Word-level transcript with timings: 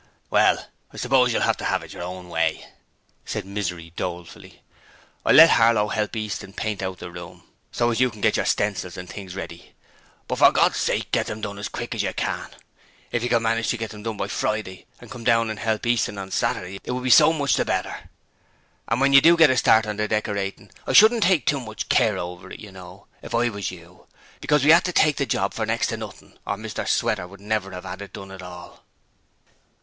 'Well, 0.31 0.65
I 0.91 0.97
s'pose 0.97 1.31
you'll 1.31 1.43
'ave 1.43 1.59
to 1.63 1.71
'ave 1.71 1.87
your 1.89 2.01
own 2.01 2.27
way,' 2.29 2.65
said 3.23 3.45
Misery, 3.45 3.93
dolefully. 3.95 4.63
'I'll 5.23 5.35
let 5.35 5.51
Harlow 5.51 5.89
help 5.89 6.15
Easton 6.15 6.53
paint 6.53 6.79
the 6.79 7.11
room 7.11 7.41
out, 7.43 7.47
so 7.71 7.91
as 7.91 7.99
you 7.99 8.09
can 8.09 8.19
get 8.19 8.35
your 8.35 8.47
stencils 8.47 8.97
and 8.97 9.07
things 9.07 9.35
ready. 9.35 9.75
But 10.27 10.39
for 10.39 10.51
Gord's 10.51 10.77
sake 10.77 11.11
get 11.11 11.29
'em 11.29 11.41
done 11.41 11.59
as 11.59 11.69
quick 11.69 11.93
as 11.93 12.01
you 12.01 12.15
can. 12.15 12.49
If 13.11 13.21
you 13.21 13.29
could 13.29 13.43
manage 13.43 13.67
to 13.67 13.77
get 13.77 13.91
done 13.91 14.17
by 14.17 14.27
Friday 14.27 14.87
and 14.99 15.11
come 15.11 15.23
down 15.23 15.51
and 15.51 15.59
help 15.59 15.85
Easton 15.85 16.17
on 16.17 16.31
Saturday, 16.31 16.79
it 16.83 16.93
would 16.93 17.03
be 17.03 17.11
so 17.11 17.31
much 17.31 17.53
the 17.53 17.63
better. 17.63 18.09
And 18.87 18.99
when 18.99 19.13
you 19.13 19.21
do 19.21 19.37
get 19.37 19.51
a 19.51 19.55
start 19.57 19.85
on 19.85 19.97
the 19.97 20.07
decoratin', 20.07 20.71
I 20.87 20.93
shouldn't 20.93 21.21
take 21.21 21.45
too 21.45 21.59
much 21.59 21.89
care 21.89 22.17
over 22.17 22.49
it, 22.49 22.59
you 22.59 22.71
know, 22.71 23.05
if 23.21 23.35
I 23.35 23.49
was 23.49 23.69
you, 23.69 24.07
because 24.39 24.65
we 24.65 24.71
'ad 24.73 24.83
to 24.85 24.91
take 24.93 25.17
the 25.17 25.27
job 25.27 25.53
for 25.53 25.63
next 25.67 25.89
to 25.89 25.97
nothing 25.97 26.39
or 26.47 26.55
Mr 26.57 26.87
Sweater 26.87 27.27
would 27.27 27.39
never 27.39 27.71
'ave 27.71 27.87
'ad 27.87 28.01
it 28.01 28.13
done 28.13 28.31
at 28.31 28.41
all!' 28.41 28.79